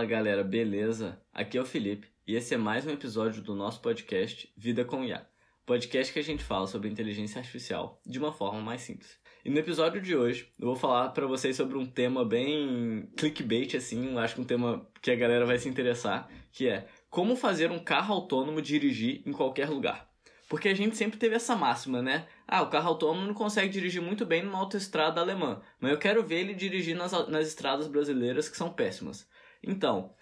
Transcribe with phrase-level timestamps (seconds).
[0.00, 1.20] Fala galera, beleza?
[1.30, 5.04] Aqui é o Felipe e esse é mais um episódio do nosso podcast Vida com
[5.04, 5.26] IA.
[5.66, 9.18] Podcast que a gente fala sobre inteligência artificial de uma forma mais simples.
[9.44, 13.76] E no episódio de hoje eu vou falar para vocês sobre um tema bem clickbait
[13.76, 17.70] assim, acho que um tema que a galera vai se interessar, que é como fazer
[17.70, 20.08] um carro autônomo dirigir em qualquer lugar.
[20.48, 22.26] Porque a gente sempre teve essa máxima, né?
[22.48, 26.24] Ah, o carro autônomo não consegue dirigir muito bem numa autoestrada alemã, mas eu quero
[26.24, 29.28] ver ele dirigir nas, nas estradas brasileiras que são péssimas.
[29.62, 30.14] Então,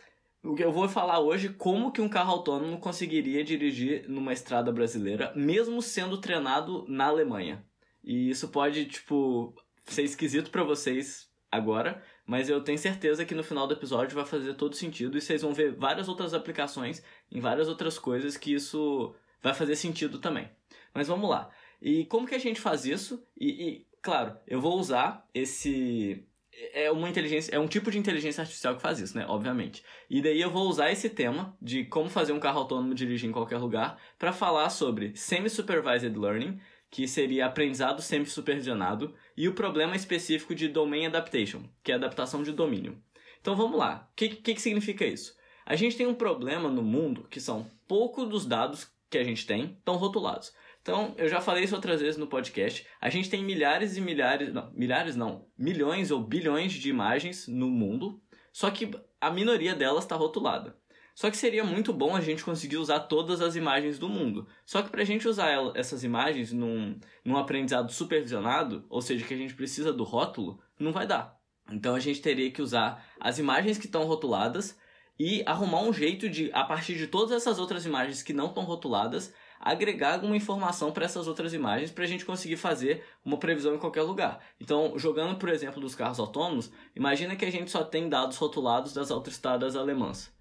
[0.42, 4.73] o que eu vou falar hoje como que um carro autônomo conseguiria dirigir numa estrada
[4.73, 7.65] brasileira, mesmo sendo treinado na Alemanha.
[8.02, 13.43] E isso pode, tipo, ser esquisito para vocês agora, mas eu tenho certeza que no
[13.43, 17.41] final do episódio vai fazer todo sentido e vocês vão ver várias outras aplicações em
[17.41, 20.48] várias outras coisas que isso vai fazer sentido também.
[20.93, 21.51] Mas vamos lá.
[21.80, 23.24] E como que a gente faz isso?
[23.38, 26.27] E, e, claro, eu vou usar esse
[26.73, 29.24] é uma inteligência, é um tipo de inteligência artificial que faz isso, né?
[29.29, 29.82] Obviamente.
[30.10, 33.32] E daí eu vou usar esse tema de como fazer um carro autônomo dirigir em
[33.32, 36.59] qualquer lugar para falar sobre semi-supervised learning,
[36.91, 42.52] que seria aprendizado semi-supervisionado, e o problema específico de domain adaptation, que é adaptação de
[42.52, 43.01] domínio.
[43.41, 44.09] Então vamos lá.
[44.10, 45.37] O que, que, que significa isso?
[45.65, 49.47] A gente tem um problema no mundo que são pouco dos dados que a gente
[49.47, 50.52] tem estão rotulados.
[50.82, 52.87] Então, eu já falei isso outras vezes no podcast.
[53.01, 57.68] A gente tem milhares e milhares, não, milhares não, milhões ou bilhões de imagens no
[57.68, 60.76] mundo, só que a minoria delas está rotulada.
[61.18, 64.47] Só que seria muito bom a gente conseguir usar todas as imagens do mundo.
[64.65, 69.26] Só que para a gente usar ela, essas imagens num, num aprendizado supervisionado, ou seja,
[69.26, 71.37] que a gente precisa do rótulo, não vai dar.
[71.72, 74.78] Então a gente teria que usar as imagens que estão rotuladas
[75.19, 78.62] e arrumar um jeito de, a partir de todas essas outras imagens que não estão
[78.62, 83.75] rotuladas, agregar alguma informação para essas outras imagens para a gente conseguir fazer uma previsão
[83.75, 84.41] em qualquer lugar.
[84.60, 88.92] Então, jogando por exemplo dos carros autônomos, imagina que a gente só tem dados rotulados
[88.92, 90.32] das autoestradas alemãs.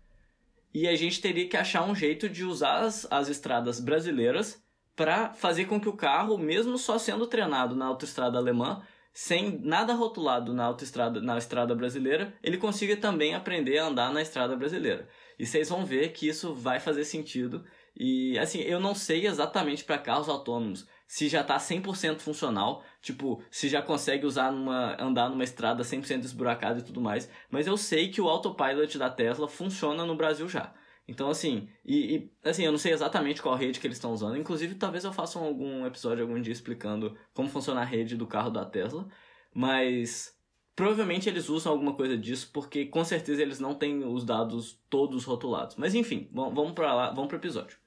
[0.74, 4.62] E a gente teria que achar um jeito de usar as, as estradas brasileiras
[4.96, 8.82] para fazer com que o carro, mesmo só sendo treinado na autoestrada alemã,
[9.14, 14.22] sem nada rotulado na autoestrada, na estrada brasileira, ele consiga também aprender a andar na
[14.22, 15.08] estrada brasileira.
[15.40, 17.66] E vocês vão ver que isso vai fazer sentido.
[18.00, 23.42] E assim, eu não sei exatamente para carros autônomos se já tá 100% funcional, tipo,
[23.50, 27.78] se já consegue usar numa andar numa estrada 100% esburacada e tudo mais, mas eu
[27.78, 30.74] sei que o autopilot da Tesla funciona no Brasil já.
[31.08, 34.36] Então, assim, e, e, assim, eu não sei exatamente qual rede que eles estão usando.
[34.36, 38.50] Inclusive, talvez eu faça algum episódio algum dia explicando como funciona a rede do carro
[38.50, 39.08] da Tesla.
[39.54, 40.38] Mas
[40.76, 45.24] provavelmente eles usam alguma coisa disso, porque com certeza eles não têm os dados todos
[45.24, 45.78] rotulados.
[45.78, 47.78] Mas enfim, vamos para lá, vamos para o episódio.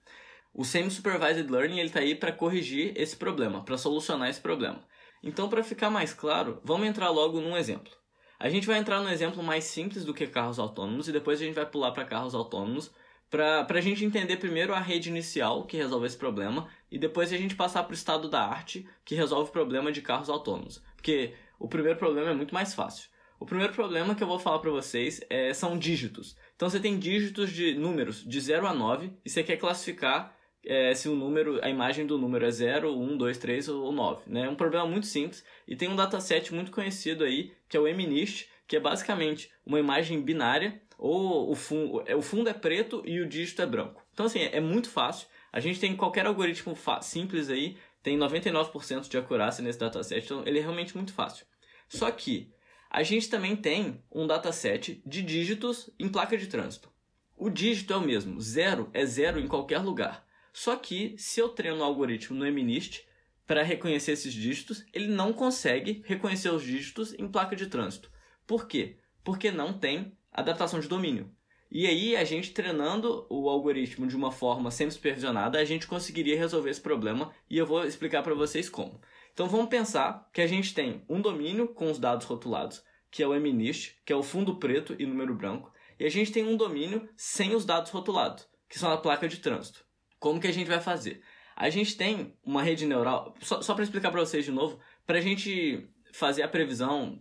[0.53, 4.83] O Semi-Supervised Learning ele está aí para corrigir esse problema, para solucionar esse problema.
[5.23, 7.93] Então, para ficar mais claro, vamos entrar logo num exemplo.
[8.39, 11.45] A gente vai entrar no exemplo mais simples do que carros autônomos e depois a
[11.45, 12.91] gente vai pular para carros autônomos
[13.31, 17.37] para a gente entender primeiro a rede inicial que resolve esse problema e depois a
[17.37, 20.83] gente passar para o estado da arte que resolve o problema de carros autônomos.
[20.97, 23.09] Porque o primeiro problema é muito mais fácil.
[23.39, 26.37] O primeiro problema que eu vou falar para vocês é, são dígitos.
[26.57, 30.95] Então você tem dígitos de números de 0 a 9 e você quer classificar é,
[30.95, 34.23] se o número, a imagem do número é 0, 1, 2, 3 ou 9.
[34.27, 34.45] Né?
[34.45, 37.87] É um problema muito simples e tem um dataset muito conhecido aí que é o
[37.87, 43.03] MNIST, que é basicamente uma imagem binária ou o fundo, é, o fundo é preto
[43.07, 44.05] e o dígito é branco.
[44.13, 45.27] Então, assim, é muito fácil.
[45.53, 50.59] A gente tem qualquer algoritmo simples aí, tem 99% de acurácia nesse dataset, então ele
[50.59, 51.47] é realmente muito fácil.
[51.89, 52.53] Só que
[52.91, 56.91] a gente também tem um dataset de dígitos em placa de trânsito.
[57.37, 60.25] O dígito é o mesmo, zero é zero em qualquer lugar.
[60.53, 63.05] Só que se eu treino o algoritmo no MNIST
[63.47, 68.11] para reconhecer esses dígitos, ele não consegue reconhecer os dígitos em placa de trânsito.
[68.47, 68.99] Por quê?
[69.25, 71.31] Porque não tem adaptação de domínio.
[71.73, 76.71] E aí, a gente treinando o algoritmo de uma forma semi-supervisionada, a gente conseguiria resolver
[76.71, 79.01] esse problema e eu vou explicar para vocês como.
[79.33, 83.27] Então vamos pensar que a gente tem um domínio com os dados rotulados, que é
[83.27, 86.57] o MNIST, que é o fundo preto e número branco, e a gente tem um
[86.57, 89.85] domínio sem os dados rotulados, que são a placa de trânsito.
[90.21, 91.21] Como que a gente vai fazer?
[91.57, 95.19] A gente tem uma rede neural, só, só para explicar para vocês de novo, para
[95.19, 97.21] a gente fazer a previsão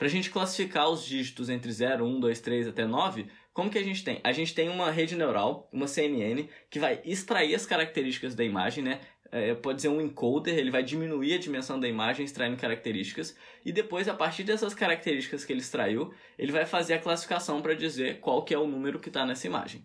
[0.00, 3.76] para a gente classificar os dígitos entre 0, 1, 2, 3 até 9, como que
[3.76, 4.18] a gente tem?
[4.24, 8.82] A gente tem uma rede neural, uma CNN, que vai extrair as características da imagem,
[8.82, 8.98] né?
[9.30, 13.72] É, pode ser um encoder, ele vai diminuir a dimensão da imagem extraindo características, e
[13.72, 18.20] depois, a partir dessas características que ele extraiu, ele vai fazer a classificação para dizer
[18.20, 19.84] qual que é o número que está nessa imagem.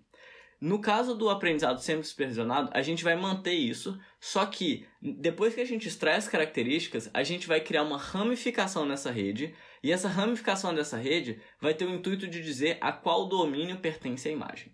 [0.60, 5.62] No caso do aprendizado sempre supervisionado, a gente vai manter isso, só que depois que
[5.62, 9.54] a gente extrai as características, a gente vai criar uma ramificação nessa rede,
[9.84, 14.30] e essa ramificação dessa rede vai ter o intuito de dizer a qual domínio pertence
[14.30, 14.72] a imagem.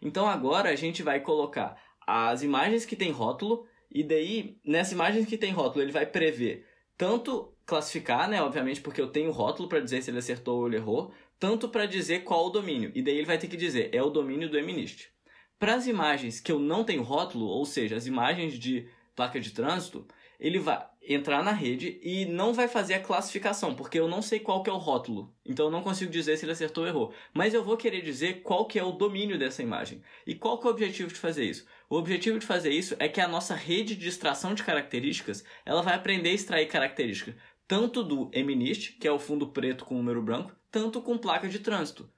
[0.00, 1.76] Então agora a gente vai colocar
[2.06, 6.66] as imagens que tem rótulo, e daí, nessas imagens que tem rótulo, ele vai prever
[6.96, 10.76] tanto classificar, né, obviamente, porque eu tenho rótulo para dizer se ele acertou ou ele
[10.76, 12.92] errou, tanto para dizer qual o domínio.
[12.94, 15.13] E daí ele vai ter que dizer, é o domínio do MNIST.
[15.58, 19.52] Para as imagens que eu não tenho rótulo, ou seja, as imagens de placa de
[19.52, 20.06] trânsito,
[20.38, 24.40] ele vai entrar na rede e não vai fazer a classificação, porque eu não sei
[24.40, 25.32] qual que é o rótulo.
[25.44, 27.14] Então eu não consigo dizer se ele acertou ou errou.
[27.32, 30.02] Mas eu vou querer dizer qual que é o domínio dessa imagem.
[30.26, 31.66] E qual que é o objetivo de fazer isso?
[31.88, 35.82] O objetivo de fazer isso é que a nossa rede de extração de características, ela
[35.82, 37.34] vai aprender a extrair características
[37.66, 41.58] tanto do MNIST, que é o fundo preto com número branco, tanto com placa de
[41.58, 42.10] trânsito.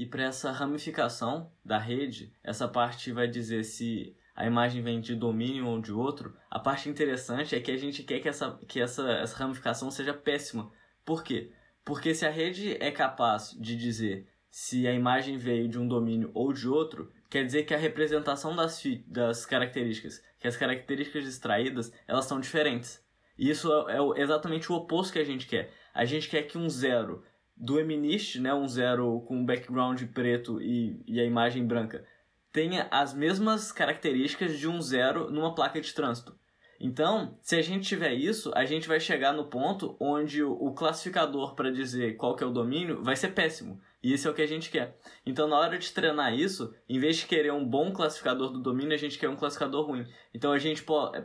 [0.00, 5.14] E para essa ramificação da rede, essa parte vai dizer se a imagem vem de
[5.14, 6.34] domínio ou de outro.
[6.50, 10.14] A parte interessante é que a gente quer que essa, que essa, essa ramificação seja
[10.14, 10.72] péssima.
[11.04, 11.52] Por quê?
[11.84, 16.30] Porque se a rede é capaz de dizer se a imagem veio de um domínio
[16.32, 21.92] ou de outro, quer dizer que a representação das, das características, que as características extraídas,
[22.08, 23.04] elas são diferentes.
[23.36, 25.74] E isso é, é exatamente o oposto que a gente quer.
[25.92, 27.22] A gente quer que um zero
[27.60, 32.04] do MNIST, né, um zero com background preto e, e a imagem branca,
[32.50, 36.34] tenha as mesmas características de um zero numa placa de trânsito.
[36.80, 41.54] Então, se a gente tiver isso, a gente vai chegar no ponto onde o classificador
[41.54, 43.78] para dizer qual que é o domínio vai ser péssimo.
[44.02, 44.98] E isso é o que a gente quer.
[45.26, 48.94] Então, na hora de treinar isso, em vez de querer um bom classificador do domínio,
[48.94, 50.06] a gente quer um classificador ruim.
[50.32, 50.84] Então, a gente,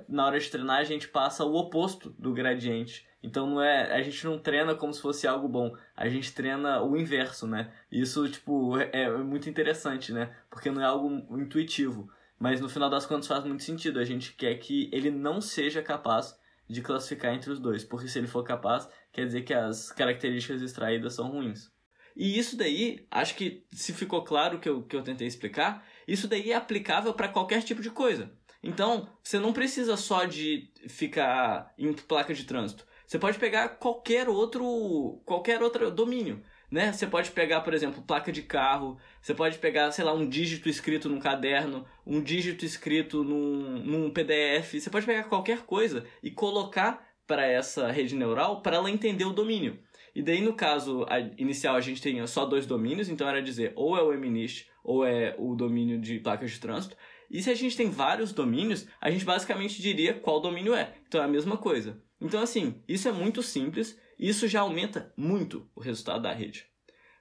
[0.10, 3.08] na hora de treinar, a gente passa o oposto do gradiente.
[3.24, 5.74] Então, não é, a gente não treina como se fosse algo bom.
[5.96, 7.72] A gente treina o inverso, né?
[7.90, 10.36] Isso, tipo, é, é muito interessante, né?
[10.50, 12.10] Porque não é algo intuitivo.
[12.38, 14.00] Mas, no final das contas, faz muito sentido.
[14.00, 16.38] A gente quer que ele não seja capaz
[16.68, 17.86] de classificar entre os dois.
[17.86, 21.74] Porque se ele for capaz, quer dizer que as características extraídas são ruins.
[22.16, 26.28] E isso daí, acho que se ficou claro que eu, que eu tentei explicar, isso
[26.28, 28.32] daí é aplicável para qualquer tipo de coisa.
[28.64, 32.86] Então, você não precisa só de ficar em placa de trânsito.
[33.06, 36.42] Você pode pegar qualquer outro, qualquer outro domínio,
[36.72, 36.92] né?
[36.92, 40.68] Você pode pegar, por exemplo, placa de carro, você pode pegar, sei lá, um dígito
[40.68, 46.32] escrito num caderno, um dígito escrito num, num PDF, você pode pegar qualquer coisa e
[46.32, 49.80] colocar para essa rede neural para ela entender o domínio.
[50.16, 53.74] E daí, no caso a, inicial, a gente tinha só dois domínios, então era dizer
[53.76, 56.96] ou é o MNIST ou é o domínio de placas de trânsito.
[57.30, 60.96] E se a gente tem vários domínios, a gente basicamente diria qual domínio é.
[61.06, 62.02] Então é a mesma coisa.
[62.22, 66.66] Então, assim, isso é muito simples e isso já aumenta muito o resultado da rede.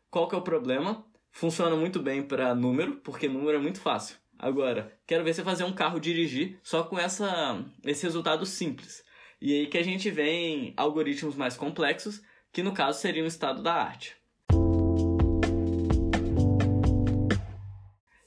[0.09, 1.05] Qual que é o problema?
[1.33, 4.17] Funciona muito bem para número, porque número é muito fácil.
[4.39, 9.03] Agora, quero ver você fazer um carro dirigir só com essa, esse resultado simples.
[9.41, 12.23] E aí que a gente vem algoritmos mais complexos
[12.55, 14.17] que no caso seria um estado da arte.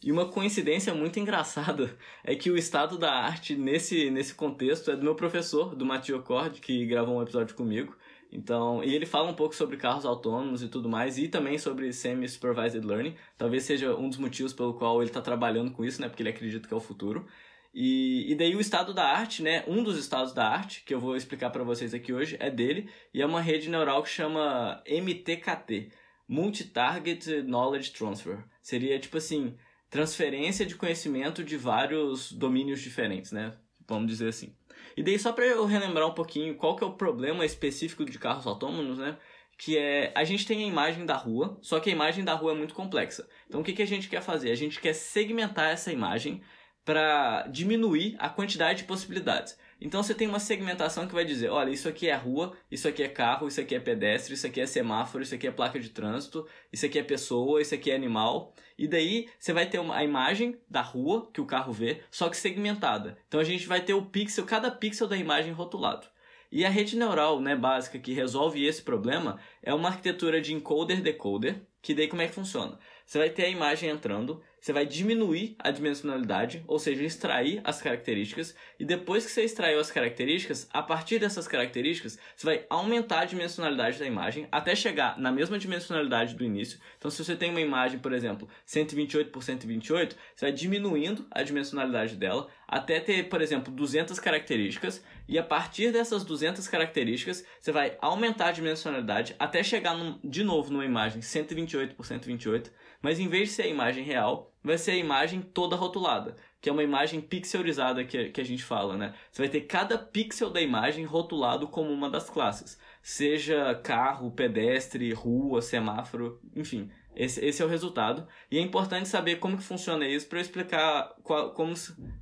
[0.04, 4.98] E uma coincidência muito engraçada é que o estado da arte nesse, nesse contexto é
[4.98, 7.96] do meu professor, do Mathieu Cord, que gravou um episódio comigo.
[8.30, 11.94] Então, e ele fala um pouco sobre carros autônomos e tudo mais, e também sobre
[11.94, 13.16] semi-supervised learning.
[13.38, 16.10] Talvez seja um dos motivos pelo qual ele está trabalhando com isso, né?
[16.10, 17.26] Porque ele acredita que é o futuro.
[17.74, 19.64] E, e daí o estado da arte, né?
[19.68, 22.90] Um dos estados da arte, que eu vou explicar para vocês aqui hoje, é dele.
[23.14, 25.92] E é uma rede neural que chama MTKT.
[26.28, 28.44] Multi-Target Knowledge Transfer.
[28.62, 29.56] Seria tipo assim,
[29.90, 33.54] transferência de conhecimento de vários domínios diferentes, né?
[33.88, 34.54] Vamos dizer assim.
[34.96, 38.20] E daí só para eu relembrar um pouquinho qual que é o problema específico de
[38.20, 39.18] carros autônomos, né?
[39.58, 42.52] Que é a gente tem a imagem da rua, só que a imagem da rua
[42.52, 43.28] é muito complexa.
[43.48, 44.52] Então o que, que a gente quer fazer?
[44.52, 46.42] A gente quer segmentar essa imagem
[46.88, 49.60] para diminuir a quantidade de possibilidades.
[49.82, 53.04] Então você tem uma segmentação que vai dizer, olha, isso aqui é rua, isso aqui
[53.04, 55.90] é carro, isso aqui é pedestre, isso aqui é semáforo, isso aqui é placa de
[55.90, 58.54] trânsito, isso aqui é pessoa, isso aqui é animal.
[58.78, 62.38] E daí você vai ter a imagem da rua que o carro vê, só que
[62.38, 63.18] segmentada.
[63.28, 66.08] Então a gente vai ter o pixel, cada pixel da imagem rotulado.
[66.50, 71.62] E a rede neural né, básica que resolve esse problema é uma arquitetura de encoder-decoder,
[71.82, 72.80] que daí como é que funciona?
[73.06, 77.82] Você vai ter a imagem entrando, você vai diminuir a dimensionalidade, ou seja, extrair as
[77.82, 83.22] características, e depois que você extraiu as características, a partir dessas características, você vai aumentar
[83.22, 86.80] a dimensionalidade da imagem até chegar na mesma dimensionalidade do início.
[86.98, 91.44] Então, se você tem uma imagem, por exemplo, 128 por 128, você vai diminuindo a
[91.44, 97.72] dimensionalidade dela até ter, por exemplo, 200 características, e a partir dessas 200 características, você
[97.72, 103.20] vai aumentar a dimensionalidade até chegar num, de novo numa imagem 128 por 128, mas
[103.20, 106.72] em vez de ser a imagem real, vai ser a imagem toda rotulada, que é
[106.72, 109.14] uma imagem pixelizada que, que a gente fala, né?
[109.32, 115.14] Você vai ter cada pixel da imagem rotulado como uma das classes, seja carro, pedestre,
[115.14, 116.90] rua, semáforo, enfim.
[117.16, 118.28] Esse, esse é o resultado.
[118.52, 121.74] E é importante saber como que funciona isso para explicar qual, como,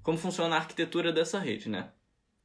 [0.02, 1.92] como funciona a arquitetura dessa rede, né?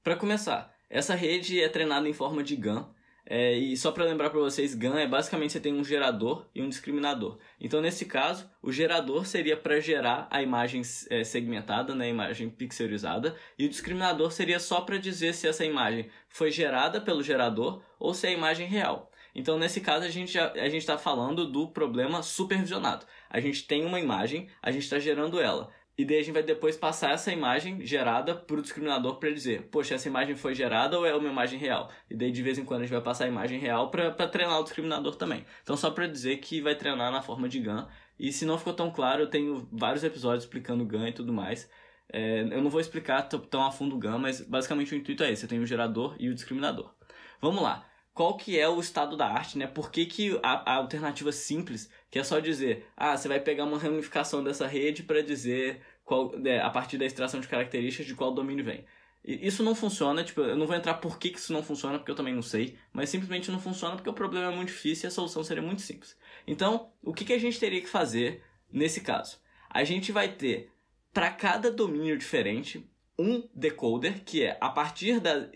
[0.03, 2.89] Para começar, essa rede é treinada em forma de GAN,
[3.33, 6.61] é, e só para lembrar para vocês, GAN é basicamente você tem um gerador e
[6.61, 7.39] um discriminador.
[7.61, 12.51] Então, nesse caso, o gerador seria para gerar a imagem é, segmentada, né, a imagem
[12.51, 17.81] pixelizada, e o discriminador seria só para dizer se essa imagem foi gerada pelo gerador
[18.01, 19.13] ou se é a imagem real.
[19.33, 20.37] Então, nesse caso, a gente
[20.77, 23.07] está falando do problema supervisionado.
[23.29, 25.71] A gente tem uma imagem, a gente está gerando ela.
[25.99, 29.69] E daí a gente vai depois passar essa imagem gerada para o discriminador para dizer,
[29.71, 31.91] poxa, essa imagem foi gerada ou é uma imagem real?
[32.09, 34.59] E daí de vez em quando a gente vai passar a imagem real para treinar
[34.59, 35.45] o discriminador também.
[35.63, 37.87] Então só para dizer que vai treinar na forma de GAN.
[38.19, 41.71] E se não ficou tão claro, eu tenho vários episódios explicando GAN e tudo mais.
[42.13, 45.31] É, eu não vou explicar tão a fundo o GAN, mas basicamente o intuito é
[45.31, 45.45] esse.
[45.45, 46.95] Eu tenho o gerador e o discriminador.
[47.41, 47.90] Vamos lá
[48.21, 49.67] qual que é o estado da arte, né?
[49.67, 53.65] Por que, que a, a, alternativa simples, que é só dizer, ah, você vai pegar
[53.65, 58.15] uma ramificação dessa rede para dizer qual, é, a partir da extração de características de
[58.15, 58.85] qual domínio vem.
[59.25, 62.11] Isso não funciona, tipo, eu não vou entrar por que, que isso não funciona, porque
[62.11, 65.09] eu também não sei, mas simplesmente não funciona porque o problema é muito difícil e
[65.09, 66.15] a solução seria muito simples.
[66.47, 69.41] Então, o que, que a gente teria que fazer nesse caso?
[69.71, 70.71] A gente vai ter,
[71.11, 72.87] para cada domínio diferente,
[73.19, 75.49] um decoder, que é a partir da,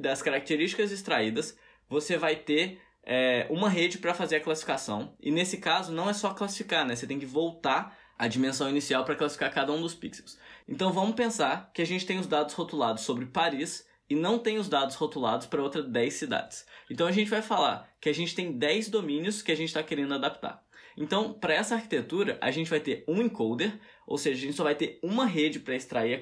[0.00, 1.56] das características extraídas,
[1.92, 5.14] você vai ter é, uma rede para fazer a classificação.
[5.20, 6.96] E nesse caso, não é só classificar, né?
[6.96, 10.38] Você tem que voltar a dimensão inicial para classificar cada um dos pixels.
[10.66, 14.58] Então vamos pensar que a gente tem os dados rotulados sobre Paris e não tem
[14.58, 16.66] os dados rotulados para outras 10 cidades.
[16.90, 19.82] Então a gente vai falar que a gente tem 10 domínios que a gente está
[19.82, 20.62] querendo adaptar.
[20.96, 23.78] Então, para essa arquitetura, a gente vai ter um encoder,
[24.12, 26.20] ou seja, a gente só vai ter uma rede para extrair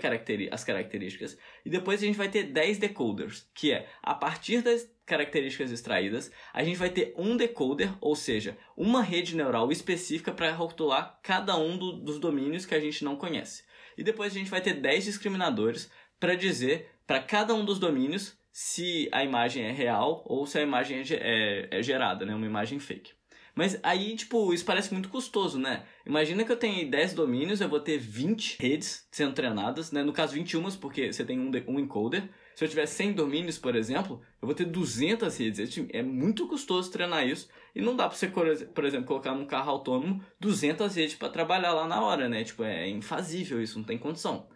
[0.53, 4.89] as características, e depois a gente vai ter 10 decoders, que é a partir das
[5.05, 10.53] características extraídas, a gente vai ter um decoder, ou seja, uma rede neural específica para
[10.53, 13.65] rotular cada um do, dos domínios que a gente não conhece.
[13.99, 18.39] E depois a gente vai ter 10 discriminadores para dizer para cada um dos domínios
[18.53, 22.37] se a imagem é real ou se a imagem é, é, é gerada, né?
[22.37, 23.15] uma imagem fake.
[23.55, 25.85] Mas aí, tipo, isso parece muito custoso, né?
[26.07, 30.03] Imagina que eu tenho 10 domínios, eu vou ter 20 redes sendo treinadas, né?
[30.03, 32.29] No caso, 21, porque você tem um, um encoder.
[32.55, 35.79] Se eu tiver 100 domínios, por exemplo, eu vou ter 200 redes.
[35.93, 37.49] É muito custoso treinar isso.
[37.75, 41.73] E não dá pra você, por exemplo, colocar num carro autônomo 200 redes para trabalhar
[41.73, 42.45] lá na hora, né?
[42.45, 44.47] Tipo, é infazível isso, não tem condição.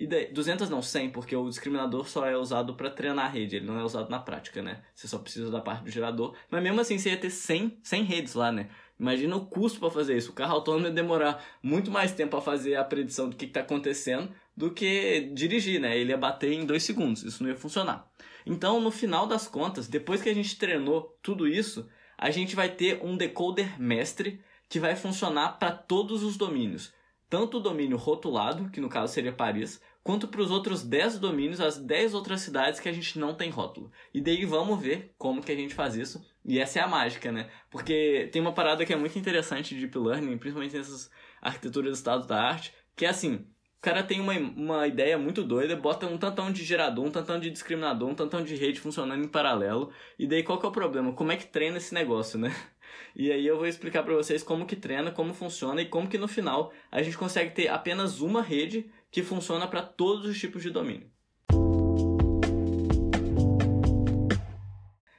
[0.00, 3.56] E daí, 200 não, 100, porque o discriminador só é usado para treinar a rede,
[3.56, 4.80] ele não é usado na prática, né?
[4.94, 6.34] Você só precisa da parte do gerador.
[6.50, 8.70] Mas mesmo assim, você ia ter 100, 100 redes lá, né?
[8.98, 10.30] Imagina o custo para fazer isso.
[10.30, 13.60] O carro autônomo ia demorar muito mais tempo para fazer a predição do que está
[13.60, 15.98] acontecendo do que dirigir, né?
[15.98, 18.10] Ele ia bater em dois segundos, isso não ia funcionar.
[18.46, 22.70] Então, no final das contas, depois que a gente treinou tudo isso, a gente vai
[22.70, 26.90] ter um decoder mestre que vai funcionar para todos os domínios.
[27.30, 31.60] Tanto o domínio rotulado, que no caso seria Paris, quanto para os outros 10 domínios,
[31.60, 33.90] as 10 outras cidades que a gente não tem rótulo.
[34.12, 36.24] E daí vamos ver como que a gente faz isso.
[36.44, 37.50] E essa é a mágica, né?
[37.70, 41.96] Porque tem uma parada que é muito interessante de Deep Learning, principalmente nessas arquiteturas do
[41.96, 43.46] estado da arte, que é assim,
[43.80, 47.40] o cara tem uma, uma ideia muito doida, bota um tantão de gerador, um tantão
[47.40, 50.72] de discriminador, um tantão de rede funcionando em paralelo, e daí qual que é o
[50.72, 51.14] problema?
[51.14, 52.54] Como é que treina esse negócio, né?
[53.14, 56.18] E aí eu vou explicar para vocês como que treina, como funciona e como que
[56.18, 60.62] no final a gente consegue ter apenas uma rede que funciona para todos os tipos
[60.62, 61.10] de domínio.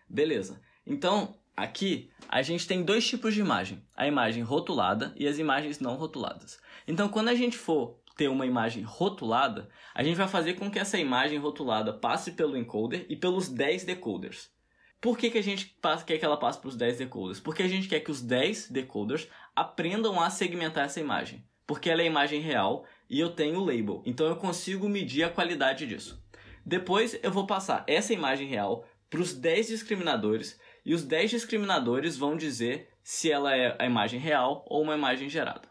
[0.09, 0.61] Beleza.
[0.85, 5.79] Então, aqui a gente tem dois tipos de imagem: a imagem rotulada e as imagens
[5.79, 6.59] não rotuladas.
[6.87, 10.79] Então, quando a gente for ter uma imagem rotulada, a gente vai fazer com que
[10.79, 14.51] essa imagem rotulada passe pelo encoder e pelos 10 decoders.
[14.99, 17.39] Por que, que a gente quer que ela passe para os 10 decoders?
[17.39, 21.43] Porque a gente quer que os 10 decoders aprendam a segmentar essa imagem.
[21.65, 24.01] Porque ela é imagem real e eu tenho o label.
[24.05, 26.23] Então eu consigo medir a qualidade disso.
[26.65, 32.15] Depois eu vou passar essa imagem real para os 10 discriminadores e os 10 discriminadores
[32.15, 35.69] vão dizer se ela é a imagem real ou uma imagem gerada.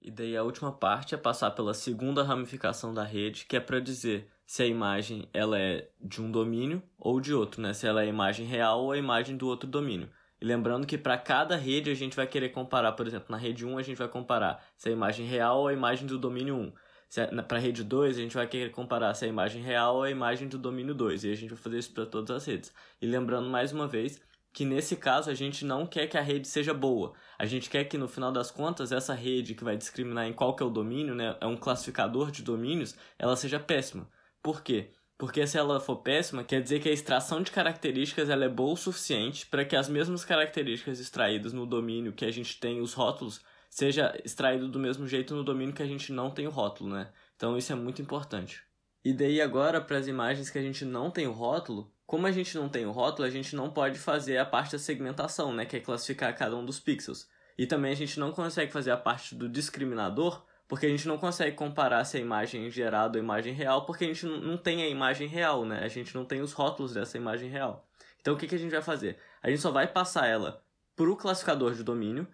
[0.00, 3.78] E daí a última parte é passar pela segunda ramificação da rede, que é para
[3.78, 7.72] dizer se a imagem ela é de um domínio ou de outro, né?
[7.72, 10.10] Se ela é a imagem real ou a imagem do outro domínio.
[10.42, 13.64] E lembrando que para cada rede a gente vai querer comparar, por exemplo, na rede
[13.64, 16.56] 1 a gente vai comparar se é a imagem real ou a imagem do domínio
[16.56, 16.72] 1.
[17.16, 19.98] É, para a rede 2 a gente vai querer comparar se é a imagem real
[19.98, 21.22] ou a imagem do domínio 2.
[21.22, 22.74] E a gente vai fazer isso para todas as redes.
[23.00, 24.20] E lembrando mais uma vez
[24.52, 27.12] que nesse caso a gente não quer que a rede seja boa.
[27.38, 30.56] A gente quer que no final das contas essa rede que vai discriminar em qual
[30.56, 34.08] que é o domínio, né, é um classificador de domínios, ela seja péssima.
[34.42, 34.90] Por quê?
[35.22, 38.72] Porque se ela for péssima, quer dizer que a extração de características ela é boa
[38.72, 42.92] o suficiente para que as mesmas características extraídas no domínio que a gente tem os
[42.92, 46.90] rótulos seja extraído do mesmo jeito no domínio que a gente não tem o rótulo,
[46.90, 47.08] né?
[47.36, 48.64] Então isso é muito importante.
[49.04, 52.32] E daí agora para as imagens que a gente não tem o rótulo, como a
[52.32, 55.64] gente não tem o rótulo, a gente não pode fazer a parte da segmentação, né,
[55.64, 57.28] que é classificar cada um dos pixels.
[57.56, 61.18] E também a gente não consegue fazer a parte do discriminador, porque a gente não
[61.18, 64.56] consegue comparar se a imagem é gerada ou a imagem real, porque a gente não
[64.56, 65.80] tem a imagem real, né?
[65.84, 67.86] A gente não tem os rótulos dessa imagem real.
[68.18, 69.18] Então o que, que a gente vai fazer?
[69.42, 70.64] A gente só vai passar ela
[70.96, 72.26] para o classificador de domínio,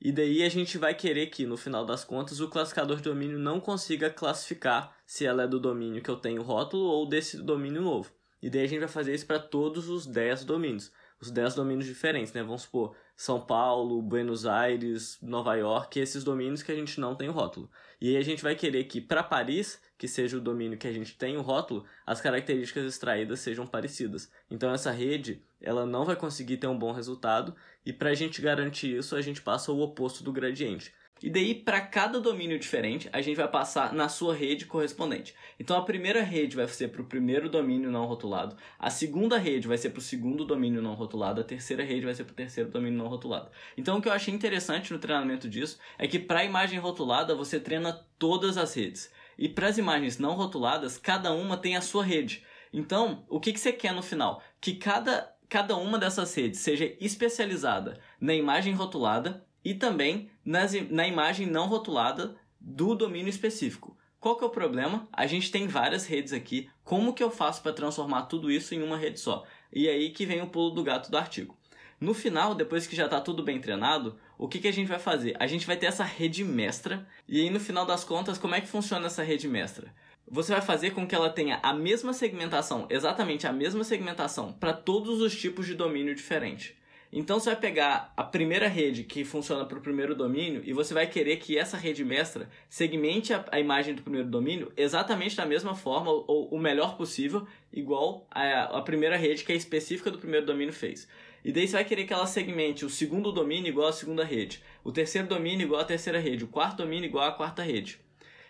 [0.00, 3.38] e daí a gente vai querer que, no final das contas, o classificador de domínio
[3.38, 7.80] não consiga classificar se ela é do domínio que eu tenho rótulo ou desse domínio
[7.80, 8.10] novo.
[8.42, 10.90] E daí a gente vai fazer isso para todos os 10 domínios.
[11.24, 12.42] Os 10 domínios diferentes, né?
[12.42, 17.30] Vamos supor, São Paulo, Buenos Aires, Nova York, esses domínios que a gente não tem
[17.30, 17.70] o rótulo.
[17.98, 20.92] E aí a gente vai querer que para Paris, que seja o domínio que a
[20.92, 24.30] gente tem o rótulo, as características extraídas sejam parecidas.
[24.50, 28.42] Então essa rede, ela não vai conseguir ter um bom resultado, e para a gente
[28.42, 30.92] garantir isso, a gente passa o oposto do gradiente.
[31.24, 35.34] E daí, para cada domínio diferente, a gente vai passar na sua rede correspondente.
[35.58, 39.66] Então, a primeira rede vai ser para o primeiro domínio não rotulado, a segunda rede
[39.66, 42.36] vai ser para o segundo domínio não rotulado, a terceira rede vai ser para o
[42.36, 43.50] terceiro domínio não rotulado.
[43.74, 47.34] Então, o que eu achei interessante no treinamento disso é que para a imagem rotulada,
[47.34, 49.10] você treina todas as redes.
[49.38, 52.44] E para as imagens não rotuladas, cada uma tem a sua rede.
[52.70, 54.42] Então, o que, que você quer no final?
[54.60, 61.06] Que cada, cada uma dessas redes seja especializada na imagem rotulada e também nas, na
[61.08, 63.96] imagem não rotulada do domínio específico.
[64.20, 65.06] Qual que é o problema?
[65.12, 66.70] A gente tem várias redes aqui.
[66.82, 69.44] Como que eu faço para transformar tudo isso em uma rede só?
[69.72, 71.56] E aí que vem o pulo do gato do artigo.
[72.00, 74.98] No final, depois que já está tudo bem treinado, o que, que a gente vai
[74.98, 75.36] fazer?
[75.38, 77.06] A gente vai ter essa rede mestra.
[77.28, 79.94] E aí, no final das contas, como é que funciona essa rede mestra?
[80.26, 84.72] Você vai fazer com que ela tenha a mesma segmentação, exatamente a mesma segmentação, para
[84.72, 86.76] todos os tipos de domínio diferente.
[87.16, 90.92] Então você vai pegar a primeira rede que funciona para o primeiro domínio e você
[90.92, 95.46] vai querer que essa rede mestra segmente a, a, imagem do primeiro domínio exatamente da
[95.46, 100.18] mesma forma ou o melhor possível, igual a, a primeira rede que é específica do
[100.18, 101.06] primeiro domínio fez.
[101.44, 104.60] E daí você vai querer que ela segmente o segundo domínio igual à segunda rede,
[104.82, 108.00] o terceiro domínio igual à terceira rede, o quarto domínio igual à quarta rede.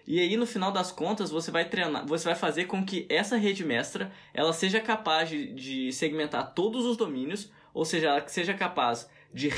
[0.06, 3.36] E aí no final das contas você vai treinar, você vai fazer com que essa
[3.36, 8.54] rede mestra ela seja capaz de, de segmentar todos os domínios ou seja, ela seja
[8.54, 9.48] capaz de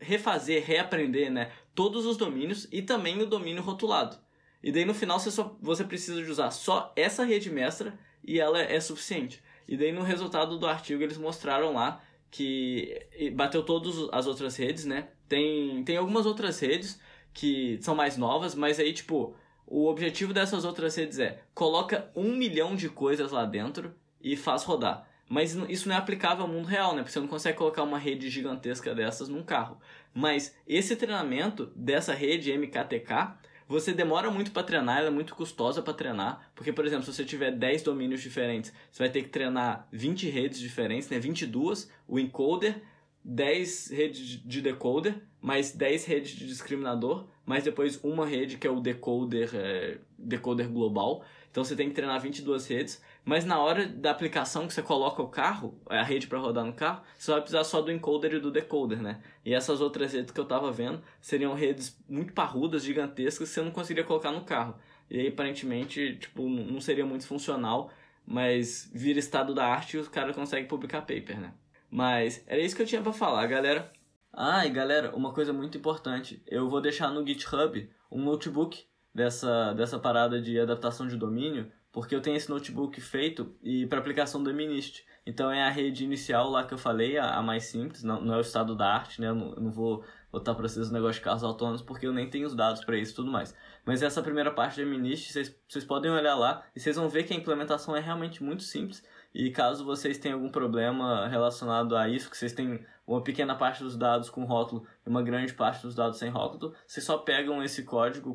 [0.00, 4.16] refazer, reaprender né, todos os domínios e também o domínio rotulado.
[4.62, 8.40] E daí no final você, só, você precisa de usar só essa rede mestra e
[8.40, 9.42] ela é suficiente.
[9.68, 12.98] E daí no resultado do artigo eles mostraram lá que
[13.34, 15.08] bateu todas as outras redes, né?
[15.28, 16.98] Tem, tem algumas outras redes
[17.34, 19.36] que são mais novas, mas aí tipo,
[19.66, 24.64] o objetivo dessas outras redes é coloca um milhão de coisas lá dentro e faz
[24.64, 25.06] rodar.
[25.28, 27.02] Mas isso não é aplicável ao mundo real, né?
[27.02, 29.78] Porque você não consegue colocar uma rede gigantesca dessas num carro.
[30.14, 33.34] Mas esse treinamento dessa rede MKTK,
[33.68, 37.12] você demora muito para treinar, ela é muito custosa para treinar, porque por exemplo, se
[37.12, 41.18] você tiver 10 domínios diferentes, você vai ter que treinar 20 redes diferentes, né?
[41.18, 42.80] 22, o encoder,
[43.24, 48.70] 10 redes de decoder, mais 10 redes de discriminador, mais depois uma rede que é
[48.70, 51.24] o decoder, é, decoder global.
[51.50, 55.20] Então você tem que treinar 22 redes, mas na hora da aplicação que você coloca
[55.20, 58.38] o carro, a rede para rodar no carro, você vai precisar só do encoder e
[58.38, 59.20] do decoder, né?
[59.44, 63.62] E essas outras redes que eu tava vendo seriam redes muito parrudas, gigantescas, que você
[63.62, 64.76] não conseguiria colocar no carro.
[65.10, 67.90] E aí aparentemente, tipo, não seria muito funcional,
[68.24, 71.52] mas vira estado da arte e os caras conseguem publicar paper, né?
[71.90, 73.92] Mas era isso que eu tinha para falar, galera.
[74.32, 79.72] Ah, e galera, uma coisa muito importante, eu vou deixar no GitHub um notebook dessa,
[79.72, 84.42] dessa parada de adaptação de domínio, porque eu tenho esse notebook feito e para aplicação
[84.42, 85.02] do Eminist.
[85.24, 88.34] Então é a rede inicial lá que eu falei, a, a mais simples, não, não,
[88.34, 89.28] é o estado da arte, né?
[89.28, 92.12] Eu não, eu não vou botar para vocês o negócio de carros autônomos porque eu
[92.12, 93.54] nem tenho os dados para isso e tudo mais.
[93.82, 97.22] Mas essa primeira parte do Eminist, vocês, vocês podem olhar lá e vocês vão ver
[97.22, 99.02] que a implementação é realmente muito simples.
[99.34, 103.82] E caso vocês tenham algum problema relacionado a isso, que vocês têm uma pequena parte
[103.82, 107.62] dos dados com rótulo e uma grande parte dos dados sem rótulo, vocês só pegam
[107.62, 108.34] esse código,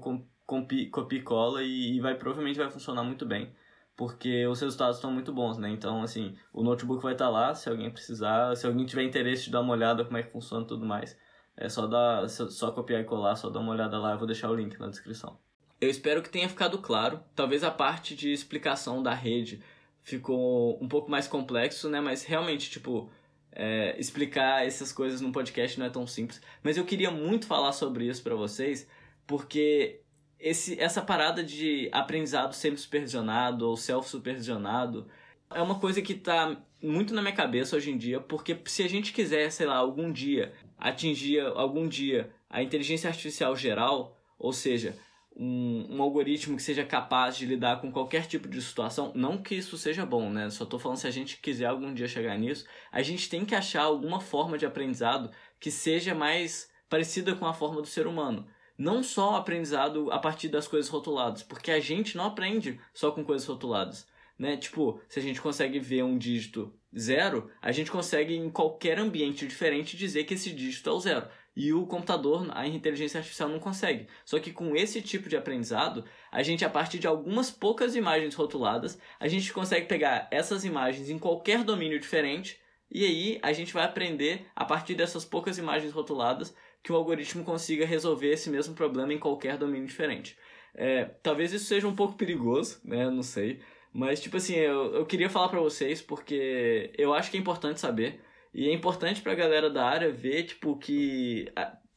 [0.92, 3.52] copia e cola e, vai provavelmente vai funcionar muito bem
[3.96, 5.70] porque os resultados estão muito bons, né?
[5.70, 9.52] Então, assim, o notebook vai estar lá, se alguém precisar, se alguém tiver interesse de
[9.52, 11.16] dar uma olhada como é que funciona e tudo mais,
[11.56, 14.50] é só dar, só copiar e colar, só dar uma olhada lá, eu vou deixar
[14.50, 15.38] o link na descrição.
[15.80, 17.20] Eu espero que tenha ficado claro.
[17.36, 19.64] Talvez a parte de explicação da rede
[20.02, 22.02] ficou um pouco mais complexo, né?
[22.02, 23.10] Mas realmente, tipo,
[23.52, 26.42] é, explicar essas coisas num podcast não é tão simples.
[26.64, 28.88] Mas eu queria muito falar sobre isso para vocês,
[29.28, 30.02] porque
[30.42, 35.08] esse, essa parada de aprendizado semi-supervisionado ou self-supervisionado
[35.54, 38.90] é uma coisa que tá muito na minha cabeça hoje em dia, porque se a
[38.90, 44.98] gente quiser, sei lá, algum dia atingir algum dia a inteligência artificial geral, ou seja,
[45.36, 49.56] um, um, algoritmo que seja capaz de lidar com qualquer tipo de situação, não que
[49.56, 50.50] isso seja bom, né?
[50.50, 53.56] Só tô falando se a gente quiser algum dia chegar nisso, a gente tem que
[53.56, 58.46] achar alguma forma de aprendizado que seja mais parecida com a forma do ser humano.
[58.82, 63.24] Não só aprendizado a partir das coisas rotuladas, porque a gente não aprende só com
[63.24, 64.08] coisas rotuladas
[64.42, 64.58] né?
[64.58, 69.46] Tipo, se a gente consegue ver um dígito zero, a gente consegue em qualquer ambiente
[69.48, 71.28] diferente dizer que esse dígito é o zero.
[71.56, 74.08] E o computador, a inteligência artificial não consegue.
[74.26, 78.34] Só que com esse tipo de aprendizado, a gente, a partir de algumas poucas imagens
[78.34, 83.74] rotuladas, a gente consegue pegar essas imagens em qualquer domínio diferente e aí a gente
[83.74, 88.74] vai aprender, a partir dessas poucas imagens rotuladas, que o algoritmo consiga resolver esse mesmo
[88.74, 90.38] problema em qualquer domínio diferente.
[90.74, 93.10] É, talvez isso seja um pouco perigoso, né?
[93.10, 93.62] Não sei.
[93.94, 97.80] Mas, tipo assim, eu, eu queria falar para vocês porque eu acho que é importante
[97.80, 98.22] saber.
[98.54, 101.52] E é importante pra galera da área ver, tipo, que.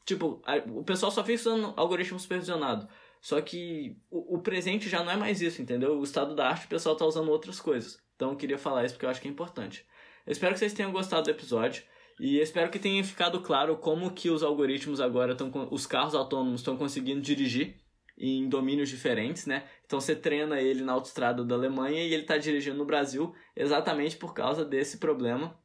[0.05, 0.41] Tipo,
[0.73, 2.87] o pessoal só fica usando algoritmo supervisionado.
[3.19, 5.97] Só que o, o, presente já não é mais isso, entendeu?
[5.97, 7.99] O estado da arte o pessoal tá usando outras coisas.
[8.15, 9.83] Então eu queria falar isso porque eu acho que é importante.
[10.27, 11.83] Eu espero que vocês tenham gostado do episódio.
[12.19, 15.51] E espero que tenha ficado claro como que os algoritmos agora estão.
[15.69, 17.75] Os carros autônomos estão conseguindo dirigir
[18.17, 19.65] em domínios diferentes, né?
[19.85, 24.15] Então você treina ele na autoestrada da Alemanha e ele está dirigindo no Brasil exatamente
[24.15, 25.59] por causa desse problema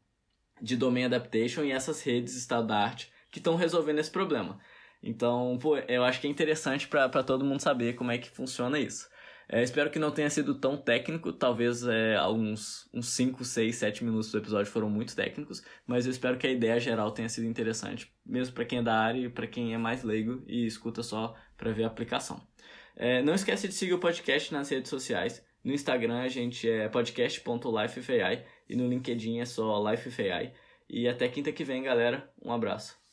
[0.60, 4.58] de domain adaptation e essas redes estado da arte que estão resolvendo esse problema.
[5.02, 8.78] Então, pô, eu acho que é interessante para todo mundo saber como é que funciona
[8.78, 9.08] isso.
[9.52, 14.04] É, espero que não tenha sido tão técnico, talvez é, alguns uns 5, 6, 7
[14.04, 17.48] minutos do episódio foram muito técnicos, mas eu espero que a ideia geral tenha sido
[17.48, 21.02] interessante, mesmo para quem é da área e para quem é mais leigo e escuta
[21.02, 22.40] só para ver a aplicação.
[22.94, 25.44] É, não esquece de seguir o podcast nas redes sociais.
[25.64, 30.52] No Instagram a gente é podcast.lifefai e no LinkedIn é só lifefai.
[30.88, 32.30] E até quinta que vem, galera.
[32.40, 32.99] Um abraço.